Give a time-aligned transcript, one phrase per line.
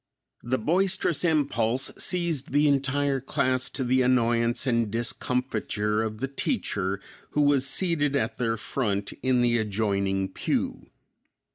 [0.41, 6.99] The boisterous impulse seized the entire class to the annoyance and discomfiture of the teacher,
[7.33, 10.87] who was seated at their front in the adjoining pew.